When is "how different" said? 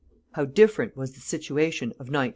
0.31-0.97